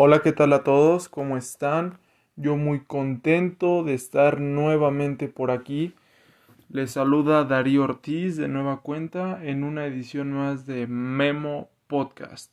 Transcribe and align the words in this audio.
Hola, 0.00 0.20
¿qué 0.22 0.30
tal 0.30 0.52
a 0.52 0.62
todos? 0.62 1.08
¿Cómo 1.08 1.36
están? 1.36 1.98
Yo 2.36 2.54
muy 2.54 2.78
contento 2.78 3.82
de 3.82 3.94
estar 3.94 4.40
nuevamente 4.40 5.26
por 5.26 5.50
aquí. 5.50 5.92
Les 6.70 6.92
saluda 6.92 7.42
Darío 7.42 7.82
Ortiz 7.82 8.36
de 8.36 8.46
nueva 8.46 8.80
cuenta 8.82 9.44
en 9.44 9.64
una 9.64 9.86
edición 9.86 10.32
más 10.32 10.66
de 10.66 10.86
Memo 10.86 11.68
Podcast. 11.88 12.52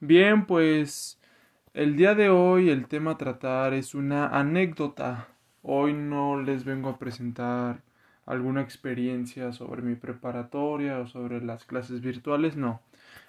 Bien, 0.00 0.46
pues 0.46 1.20
el 1.74 1.94
día 1.94 2.14
de 2.14 2.30
hoy 2.30 2.70
el 2.70 2.86
tema 2.86 3.10
a 3.10 3.18
tratar 3.18 3.74
es 3.74 3.94
una 3.94 4.28
anécdota. 4.28 5.28
Hoy 5.60 5.92
no 5.92 6.40
les 6.40 6.64
vengo 6.64 6.88
a 6.88 6.98
presentar 6.98 7.82
alguna 8.24 8.62
experiencia 8.62 9.52
sobre 9.52 9.82
mi 9.82 9.94
preparatoria 9.94 11.00
o 11.00 11.06
sobre 11.06 11.42
las 11.42 11.66
clases 11.66 12.00
virtuales, 12.00 12.56
no. 12.56 12.80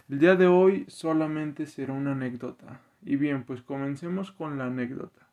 El 0.08 0.20
día 0.20 0.36
de 0.38 0.48
hoy 0.48 0.86
solamente 0.88 1.66
será 1.66 1.92
una 1.92 2.14
anécdota. 2.14 2.80
Y 3.02 3.16
bien, 3.16 3.44
pues 3.44 3.62
comencemos 3.62 4.32
con 4.32 4.58
la 4.58 4.66
anécdota. 4.66 5.28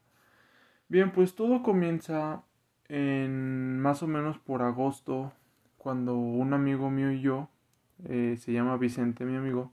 Bien, 0.89 1.11
pues 1.13 1.35
todo 1.35 1.63
comienza 1.63 2.43
en 2.89 3.81
más 3.81 4.03
o 4.03 4.07
menos 4.07 4.39
por 4.39 4.63
agosto, 4.63 5.33
cuando 5.79 6.17
un 6.17 6.55
amigo 6.55 6.91
mío 6.91 7.11
y 7.11 7.21
yo, 7.21 7.49
eh, 8.09 8.37
se 8.39 8.53
llama 8.53 8.77
Vicente, 8.77 9.25
mi 9.25 9.37
amigo, 9.37 9.71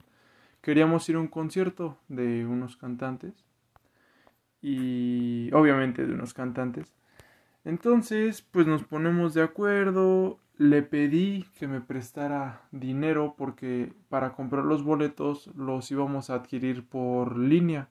queríamos 0.60 1.08
ir 1.08 1.16
a 1.16 1.20
un 1.20 1.28
concierto 1.28 1.98
de 2.08 2.46
unos 2.46 2.76
cantantes. 2.76 3.32
Y 4.60 5.50
obviamente 5.52 6.06
de 6.06 6.14
unos 6.14 6.34
cantantes. 6.34 6.94
Entonces, 7.64 8.42
pues 8.42 8.66
nos 8.66 8.84
ponemos 8.84 9.34
de 9.34 9.42
acuerdo, 9.42 10.38
le 10.58 10.82
pedí 10.82 11.44
que 11.58 11.66
me 11.68 11.80
prestara 11.80 12.62
dinero 12.72 13.34
porque 13.36 13.92
para 14.08 14.32
comprar 14.34 14.64
los 14.64 14.82
boletos 14.84 15.48
los 15.56 15.90
íbamos 15.90 16.30
a 16.30 16.34
adquirir 16.36 16.86
por 16.86 17.38
línea 17.38 17.88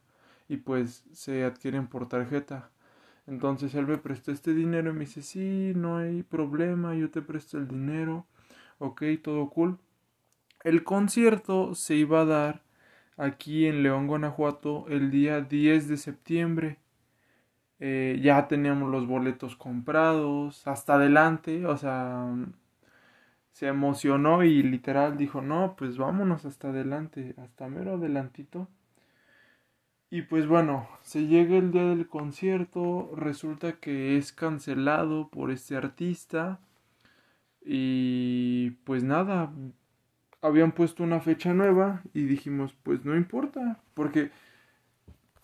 y 0.48 0.58
pues 0.58 1.06
se 1.14 1.44
adquieren 1.44 1.88
por 1.88 2.08
tarjeta. 2.08 2.70
Entonces 3.28 3.76
él 3.76 3.88
me 3.88 3.98
prestó 3.98 4.32
este 4.32 4.54
dinero 4.54 4.92
y 4.92 4.94
me 4.94 5.02
dice, 5.02 5.22
sí, 5.22 5.74
no 5.76 5.98
hay 5.98 6.24
problema, 6.24 6.96
yo 6.96 7.10
te 7.12 7.22
presto 7.22 7.58
el 7.58 7.68
dinero, 7.68 8.26
ok, 8.80 9.04
todo 9.24 9.50
cool. 9.50 9.80
El 10.64 10.84
concierto 10.84 11.76
se 11.76 11.96
iba 11.96 12.22
a 12.22 12.26
dar 12.26 12.64
aquí 13.18 13.66
en 13.68 13.84
León, 13.84 14.08
Guanajuato, 14.08 14.86
el 14.90 15.12
día 15.12 15.42
10 15.42 15.88
de 15.88 15.98
septiembre. 15.98 16.80
Eh, 17.84 18.20
ya 18.22 18.48
teníamos 18.48 18.92
los 18.92 19.08
boletos 19.08 19.56
comprados, 19.56 20.68
hasta 20.68 20.94
adelante, 20.96 21.66
o 21.66 21.78
sea, 21.78 22.28
se 23.54 23.68
emocionó 23.68 24.44
y 24.44 24.62
literal 24.62 25.18
dijo, 25.18 25.42
no, 25.42 25.76
pues 25.78 25.98
vámonos 25.98 26.46
hasta 26.46 26.70
adelante, 26.70 27.34
hasta 27.38 27.68
mero 27.70 27.96
adelantito. 27.96 28.68
Y 30.12 30.22
pues 30.24 30.46
bueno, 30.46 30.88
se 31.02 31.26
llega 31.26 31.58
el 31.58 31.72
día 31.72 31.86
del 31.86 32.08
concierto, 32.08 33.12
resulta 33.16 33.74
que 33.80 34.16
es 34.18 34.32
cancelado 34.32 35.30
por 35.30 35.50
este 35.50 35.76
artista 35.76 36.60
y 37.66 38.72
pues 38.84 39.04
nada, 39.04 39.52
habían 40.42 40.72
puesto 40.74 41.04
una 41.04 41.20
fecha 41.20 41.54
nueva 41.54 42.04
y 42.14 42.26
dijimos, 42.26 42.76
pues 42.84 43.06
no 43.06 43.16
importa, 43.16 43.80
porque 43.96 44.30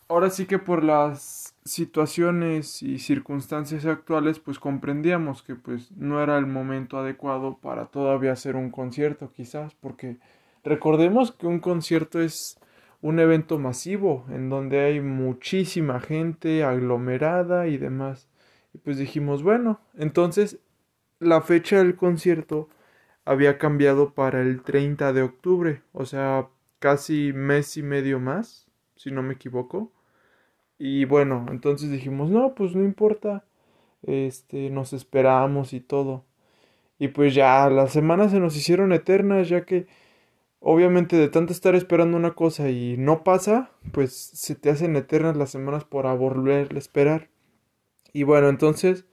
ahora 0.09 0.30
sí 0.30 0.45
que 0.45 0.59
por 0.59 0.83
las 0.83 1.55
situaciones 1.66 2.81
y 2.81 3.00
circunstancias 3.00 3.86
actuales 3.86 4.39
pues 4.39 4.59
comprendíamos 4.59 5.44
que 5.44 5.55
pues 5.55 5.91
no 5.91 6.23
era 6.23 6.38
el 6.38 6.45
momento 6.45 6.97
adecuado 6.97 7.58
para 7.58 7.88
todavía 7.88 8.31
hacer 8.31 8.55
un 8.55 8.72
concierto 8.72 9.31
quizás 9.31 9.73
porque 9.75 10.17
recordemos 10.63 11.31
que 11.31 11.47
un 11.47 11.59
concierto 11.59 12.22
es 12.22 12.58
un 13.02 13.19
evento 13.19 13.59
masivo 13.59 14.25
en 14.30 14.50
donde 14.50 14.80
hay 14.80 15.02
muchísima 15.02 16.00
gente 16.00 16.63
aglomerada 16.63 17.67
y 17.67 17.78
demás. 17.78 18.28
Y 18.73 18.80
pues 18.80 18.97
dijimos 18.97 19.44
bueno 19.44 19.81
entonces 19.97 20.59
la 21.19 21.41
fecha 21.41 21.78
del 21.80 21.95
concierto 21.95 22.69
había 23.25 23.57
cambiado 23.57 24.13
para 24.13 24.41
el 24.41 24.62
30 24.62 25.12
de 25.12 25.22
octubre 25.22 25.81
o 25.91 26.06
sea 26.06 26.47
casi 26.79 27.34
mes 27.34 27.75
y 27.75 27.84
medio 27.84 28.19
más 28.19 28.67
si 28.96 29.12
no 29.12 29.22
me 29.22 29.34
equivoco 29.34 29.91
y 30.80 31.06
bueno, 31.06 31.46
entonces 31.50 31.92
dijimos, 31.92 32.30
no, 32.30 32.56
pues 32.56 32.76
no 32.76 32.84
importa, 32.84 33.46
este, 34.04 34.70
nos 34.70 34.94
esperamos 34.94 35.74
y 35.74 35.82
todo. 35.82 36.26
Y 37.00 37.10
pues 37.10 37.36
ya 37.36 37.70
las 37.70 37.92
semanas 37.94 38.32
se 38.32 38.40
nos 38.40 38.56
hicieron 38.58 38.94
eternas, 38.94 39.50
ya 39.50 39.66
que 39.66 39.88
obviamente 40.60 41.18
de 41.18 41.30
tanto 41.30 41.54
estar 41.54 41.76
esperando 41.76 42.18
una 42.18 42.34
cosa 42.36 42.70
y 42.70 42.98
no 42.98 43.24
pasa, 43.24 43.72
pues 43.94 44.14
se 44.14 44.56
te 44.56 44.70
hacen 44.70 44.96
eternas 44.96 45.38
las 45.38 45.52
semanas 45.52 45.84
por 45.86 46.06
volver 46.18 46.76
a 46.76 46.80
esperar. 46.80 47.30
Y 48.14 48.24
bueno, 48.24 48.50
entonces 48.50 49.06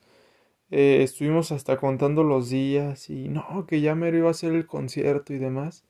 eh, 0.71 1.03
estuvimos 1.03 1.53
hasta 1.53 1.77
contando 1.79 2.25
los 2.25 2.51
días 2.51 3.11
y 3.11 3.29
no, 3.29 3.67
que 3.69 3.81
ya 3.81 3.95
me 3.95 4.09
iba 4.11 4.29
a 4.29 4.33
hacer 4.33 4.53
el 4.55 4.67
concierto 4.67 5.35
y 5.35 5.39
demás. 5.39 5.85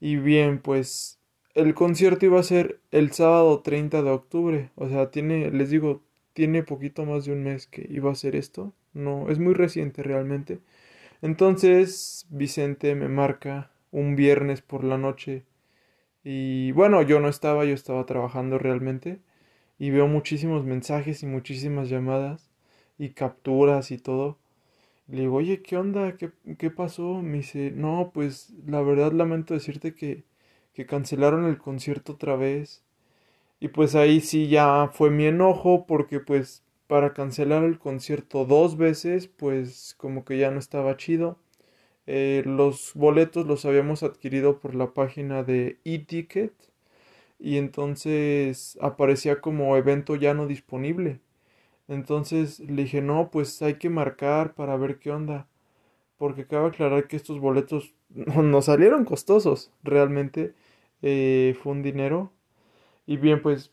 Y 0.00 0.16
bien, 0.16 0.60
pues 0.60 1.20
el 1.56 1.74
concierto 1.74 2.26
iba 2.26 2.38
a 2.38 2.42
ser 2.44 2.80
el 2.92 3.12
sábado 3.12 3.60
30 3.60 4.02
de 4.02 4.10
octubre. 4.10 4.70
O 4.76 4.88
sea, 4.88 5.10
tiene, 5.10 5.50
les 5.50 5.70
digo, 5.70 6.02
tiene 6.34 6.62
poquito 6.62 7.06
más 7.06 7.24
de 7.24 7.32
un 7.32 7.42
mes 7.44 7.66
que 7.66 7.86
iba 7.90 8.12
a 8.12 8.14
ser 8.14 8.36
esto. 8.36 8.74
No, 8.94 9.30
es 9.30 9.38
muy 9.38 9.54
reciente 9.54 10.02
realmente. 10.02 10.60
Entonces, 11.22 12.26
Vicente 12.30 12.94
me 12.94 13.08
marca 13.08 13.70
un 13.92 14.16
viernes 14.16 14.62
por 14.62 14.84
la 14.84 14.98
noche. 14.98 15.44
Y 16.24 16.72
bueno, 16.72 17.02
yo 17.02 17.20
no 17.20 17.28
estaba, 17.28 17.64
yo 17.64 17.74
estaba 17.74 18.06
trabajando 18.06 18.58
realmente. 18.58 19.20
Y 19.78 19.90
veo 19.90 20.08
muchísimos 20.08 20.64
mensajes 20.64 21.22
y 21.22 21.26
muchísimas 21.26 21.88
llamadas 21.90 22.50
y 22.98 23.10
capturas 23.10 23.90
y 23.92 23.98
todo. 23.98 24.38
Le 25.08 25.22
digo, 25.22 25.36
oye, 25.36 25.62
¿qué 25.62 25.76
onda? 25.78 26.16
¿Qué, 26.16 26.30
qué 26.58 26.70
pasó? 26.70 27.22
Me 27.22 27.38
dice, 27.38 27.72
no, 27.72 28.10
pues 28.14 28.52
la 28.66 28.82
verdad 28.82 29.12
lamento 29.12 29.54
decirte 29.54 29.94
que 29.94 30.24
que 30.76 30.86
cancelaron 30.86 31.46
el 31.46 31.56
concierto 31.58 32.12
otra 32.12 32.36
vez. 32.36 32.84
Y 33.60 33.68
pues 33.68 33.94
ahí 33.96 34.20
sí 34.20 34.48
ya 34.48 34.90
fue 34.92 35.10
mi 35.10 35.26
enojo 35.26 35.86
porque 35.86 36.20
pues 36.20 36.62
para 36.88 37.14
cancelar 37.14 37.64
el 37.64 37.78
concierto 37.78 38.44
dos 38.46 38.76
veces 38.76 39.28
pues 39.28 39.94
como 39.98 40.24
que 40.24 40.38
ya 40.38 40.50
no 40.50 40.58
estaba 40.60 40.96
chido. 40.98 41.38
Eh, 42.06 42.42
los 42.46 42.92
boletos 42.94 43.46
los 43.46 43.64
habíamos 43.66 44.02
adquirido 44.04 44.60
por 44.60 44.74
la 44.74 44.94
página 44.94 45.42
de 45.44 45.78
eTicket 45.84 46.52
y 47.38 47.58
entonces 47.58 48.78
aparecía 48.80 49.40
como 49.40 49.76
evento 49.76 50.16
ya 50.16 50.34
no 50.34 50.46
disponible. 50.46 51.20
Entonces 51.88 52.60
le 52.60 52.84
dije 52.84 53.02
no 53.02 53.30
pues 53.32 53.62
hay 53.62 53.74
que 53.76 53.90
marcar 53.90 54.54
para 54.54 54.76
ver 54.76 54.98
qué 55.00 55.10
onda. 55.12 55.48
Porque 56.18 56.46
cabe 56.46 56.68
aclarar 56.68 57.08
que 57.08 57.16
estos 57.16 57.40
boletos 57.40 57.94
nos 58.10 58.66
salieron 58.66 59.04
costosos 59.04 59.72
realmente 59.82 60.54
eh, 61.02 61.56
fue 61.62 61.72
un 61.72 61.82
dinero. 61.82 62.32
Y 63.06 63.16
bien, 63.16 63.42
pues 63.42 63.72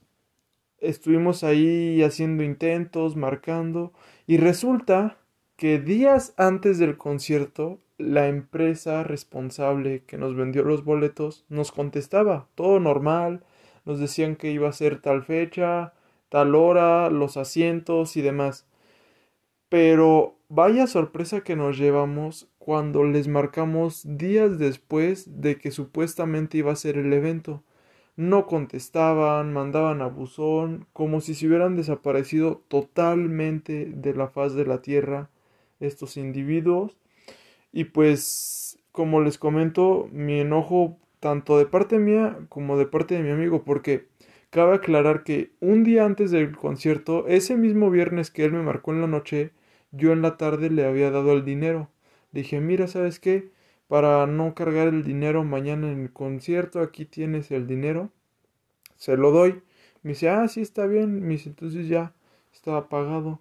estuvimos 0.80 1.44
ahí 1.44 2.04
haciendo 2.04 2.44
intentos, 2.44 3.16
marcando, 3.16 3.94
y 4.28 4.38
resulta 4.38 5.18
que 5.56 5.80
días 5.80 6.34
antes 6.38 6.78
del 6.78 6.98
concierto, 6.98 7.80
la 7.98 8.28
empresa 8.28 9.04
responsable 9.04 10.04
que 10.06 10.18
nos 10.18 10.36
vendió 10.36 10.64
los 10.64 10.84
boletos 10.84 11.46
nos 11.48 11.72
contestaba, 11.72 12.50
todo 12.56 12.80
normal, 12.80 13.44
nos 13.86 14.00
decían 14.00 14.36
que 14.36 14.52
iba 14.52 14.68
a 14.70 14.74
ser 14.74 15.00
tal 15.02 15.24
fecha, 15.24 15.94
tal 16.30 16.56
hora, 16.56 17.10
los 17.10 17.38
asientos 17.38 18.18
y 18.18 18.22
demás. 18.22 18.66
Pero 19.70 20.38
vaya 20.50 20.88
sorpresa 20.88 21.42
que 21.42 21.56
nos 21.56 21.78
llevamos 21.78 22.50
cuando 22.64 23.04
les 23.04 23.28
marcamos 23.28 24.04
días 24.06 24.58
después 24.58 25.42
de 25.42 25.58
que 25.58 25.70
supuestamente 25.70 26.60
iba 26.60 26.72
a 26.72 26.78
ser 26.78 26.98
el 26.98 27.12
evento. 27.12 27.62
No 28.16 28.46
contestaban, 28.46 29.52
mandaban 29.52 30.02
a 30.02 30.08
buzón, 30.08 30.88
como 30.94 31.20
si 31.20 31.36
se 31.36 31.48
hubieran 31.48 31.76
desaparecido 31.76 32.64
totalmente 32.70 33.92
de 33.94 34.14
la 34.14 34.30
faz 34.30 34.54
de 34.54 34.66
la 34.66 34.82
tierra 34.82 35.30
estos 35.82 36.16
individuos. 36.16 36.96
Y 37.74 37.86
pues, 37.86 38.80
como 38.94 39.20
les 39.20 39.38
comento, 39.38 40.08
mi 40.14 40.40
enojo 40.40 40.98
tanto 41.20 41.58
de 41.58 41.66
parte 41.66 42.00
mía 42.00 42.38
como 42.48 42.78
de 42.78 42.86
parte 42.86 43.16
de 43.16 43.24
mi 43.24 43.32
amigo, 43.32 43.66
porque 43.66 44.08
cabe 44.52 44.76
aclarar 44.76 45.26
que 45.26 45.52
un 45.60 45.84
día 45.84 46.06
antes 46.06 46.32
del 46.32 46.56
concierto, 46.56 47.28
ese 47.28 47.58
mismo 47.58 47.92
viernes 47.92 48.32
que 48.32 48.46
él 48.46 48.54
me 48.54 48.64
marcó 48.64 48.94
en 48.94 49.02
la 49.02 49.08
noche, 49.08 49.52
yo 49.92 50.14
en 50.14 50.22
la 50.22 50.38
tarde 50.38 50.70
le 50.70 50.86
había 50.86 51.12
dado 51.12 51.34
el 51.34 51.44
dinero 51.44 51.90
dije, 52.42 52.60
mira, 52.60 52.88
¿sabes 52.88 53.20
qué? 53.20 53.52
Para 53.88 54.26
no 54.28 54.56
cargar 54.56 54.88
el 54.90 55.04
dinero 55.04 55.44
mañana 55.44 55.92
en 55.92 56.02
el 56.02 56.14
concierto, 56.14 56.82
aquí 56.82 57.06
tienes 57.06 57.52
el 57.52 57.68
dinero. 57.68 58.10
Se 58.98 59.18
lo 59.18 59.32
doy. 59.32 59.62
Me 60.04 60.12
dice, 60.12 60.30
ah, 60.30 60.48
sí, 60.48 60.62
está 60.62 60.86
bien. 60.88 61.22
Me 61.22 61.30
dice, 61.30 61.50
entonces 61.50 61.88
ya 61.88 62.14
estaba 62.54 62.90
pagado. 62.90 63.40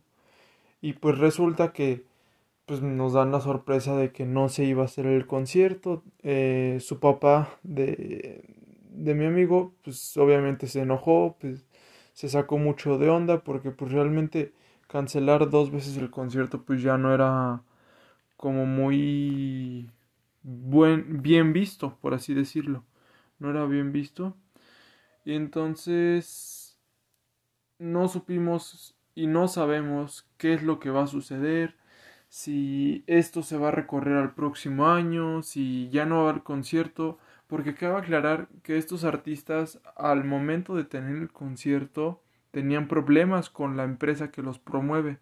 Y 0.80 0.94
pues 0.94 1.18
resulta 1.18 1.72
que 1.72 2.04
pues 2.66 2.82
nos 2.82 3.14
dan 3.14 3.32
la 3.32 3.40
sorpresa 3.40 3.96
de 3.96 4.12
que 4.12 4.24
no 4.26 4.48
se 4.48 4.64
iba 4.64 4.82
a 4.82 4.86
hacer 4.86 5.06
el 5.06 5.26
concierto. 5.26 6.02
Eh, 6.22 6.78
su 6.80 7.00
papá 7.00 7.58
de, 7.62 8.44
de 8.90 9.14
mi 9.14 9.26
amigo, 9.26 9.74
pues 9.84 10.16
obviamente 10.16 10.66
se 10.68 10.80
enojó, 10.82 11.36
pues 11.40 11.66
se 12.12 12.28
sacó 12.28 12.58
mucho 12.58 12.98
de 12.98 13.08
onda 13.10 13.42
porque 13.44 13.70
pues 13.70 13.92
realmente 13.92 14.52
cancelar 14.86 15.50
dos 15.50 15.70
veces 15.70 15.96
el 15.96 16.10
concierto 16.10 16.62
pues 16.62 16.82
ya 16.82 16.98
no 16.98 17.14
era 17.14 17.62
como 18.42 18.66
muy 18.66 19.88
buen, 20.42 21.22
bien 21.22 21.52
visto, 21.52 21.96
por 22.00 22.12
así 22.12 22.34
decirlo. 22.34 22.82
No 23.38 23.50
era 23.50 23.64
bien 23.66 23.92
visto. 23.92 24.36
Y 25.24 25.34
entonces 25.34 26.76
no 27.78 28.08
supimos 28.08 28.96
y 29.14 29.28
no 29.28 29.46
sabemos 29.46 30.28
qué 30.38 30.54
es 30.54 30.64
lo 30.64 30.80
que 30.80 30.90
va 30.90 31.04
a 31.04 31.06
suceder, 31.06 31.76
si 32.28 33.04
esto 33.06 33.44
se 33.44 33.56
va 33.56 33.68
a 33.68 33.70
recorrer 33.70 34.16
al 34.16 34.34
próximo 34.34 34.88
año, 34.88 35.44
si 35.44 35.88
ya 35.90 36.04
no 36.04 36.16
va 36.16 36.26
a 36.26 36.30
haber 36.30 36.42
concierto, 36.42 37.18
porque 37.46 37.76
cabe 37.76 37.98
aclarar 37.98 38.48
que 38.64 38.76
estos 38.76 39.04
artistas 39.04 39.80
al 39.94 40.24
momento 40.24 40.74
de 40.74 40.82
tener 40.82 41.14
el 41.14 41.30
concierto 41.30 42.20
tenían 42.50 42.88
problemas 42.88 43.50
con 43.50 43.76
la 43.76 43.84
empresa 43.84 44.32
que 44.32 44.42
los 44.42 44.58
promueve. 44.58 45.20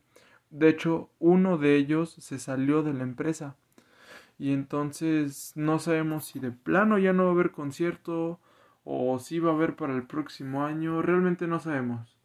De 0.50 0.68
hecho, 0.68 1.10
uno 1.18 1.58
de 1.58 1.76
ellos 1.76 2.14
se 2.18 2.38
salió 2.38 2.82
de 2.82 2.92
la 2.94 3.04
empresa. 3.04 3.56
Y 4.38 4.52
entonces 4.52 5.52
no 5.54 5.78
sabemos 5.78 6.26
si 6.26 6.40
de 6.40 6.50
plano 6.50 6.98
ya 6.98 7.12
no 7.12 7.24
va 7.24 7.30
a 7.30 7.32
haber 7.32 7.50
concierto 7.52 8.40
o 8.84 9.18
si 9.18 9.38
va 9.38 9.50
a 9.50 9.54
haber 9.54 9.76
para 9.76 9.94
el 9.94 10.04
próximo 10.04 10.64
año. 10.64 11.02
Realmente 11.02 11.46
no 11.46 11.60
sabemos. 11.60 12.16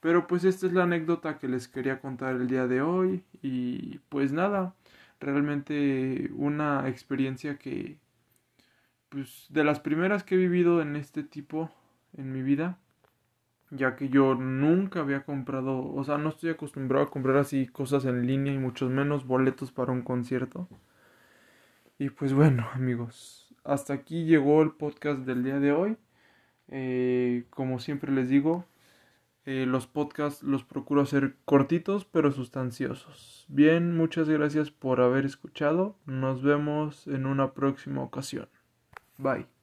Pero 0.00 0.26
pues 0.26 0.44
esta 0.44 0.66
es 0.66 0.72
la 0.72 0.84
anécdota 0.84 1.38
que 1.38 1.48
les 1.48 1.68
quería 1.68 2.00
contar 2.00 2.36
el 2.36 2.48
día 2.48 2.66
de 2.66 2.82
hoy. 2.82 3.24
Y 3.42 3.98
pues 4.08 4.32
nada, 4.32 4.74
realmente 5.20 6.30
una 6.34 6.88
experiencia 6.88 7.58
que 7.58 7.98
pues 9.10 9.46
de 9.50 9.64
las 9.64 9.80
primeras 9.80 10.24
que 10.24 10.36
he 10.36 10.38
vivido 10.38 10.80
en 10.80 10.96
este 10.96 11.24
tipo 11.24 11.70
en 12.16 12.32
mi 12.32 12.42
vida 12.42 12.78
ya 13.70 13.96
que 13.96 14.08
yo 14.08 14.34
nunca 14.34 15.00
había 15.00 15.24
comprado, 15.24 15.92
o 15.92 16.04
sea, 16.04 16.18
no 16.18 16.30
estoy 16.30 16.50
acostumbrado 16.50 17.04
a 17.06 17.10
comprar 17.10 17.36
así 17.36 17.66
cosas 17.66 18.04
en 18.04 18.26
línea 18.26 18.52
y 18.52 18.58
mucho 18.58 18.88
menos 18.88 19.26
boletos 19.26 19.72
para 19.72 19.92
un 19.92 20.02
concierto. 20.02 20.68
Y 21.98 22.10
pues 22.10 22.32
bueno, 22.32 22.66
amigos, 22.74 23.54
hasta 23.64 23.92
aquí 23.94 24.24
llegó 24.24 24.62
el 24.62 24.72
podcast 24.72 25.20
del 25.20 25.44
día 25.44 25.60
de 25.60 25.72
hoy. 25.72 25.96
Eh, 26.68 27.44
como 27.50 27.78
siempre 27.80 28.12
les 28.12 28.28
digo, 28.28 28.64
eh, 29.44 29.66
los 29.66 29.86
podcasts 29.86 30.42
los 30.42 30.64
procuro 30.64 31.02
hacer 31.02 31.36
cortitos 31.44 32.04
pero 32.04 32.32
sustanciosos. 32.32 33.46
Bien, 33.48 33.96
muchas 33.96 34.28
gracias 34.28 34.70
por 34.70 35.00
haber 35.00 35.24
escuchado. 35.26 35.96
Nos 36.06 36.42
vemos 36.42 37.06
en 37.06 37.26
una 37.26 37.52
próxima 37.52 38.02
ocasión. 38.02 38.48
Bye. 39.18 39.59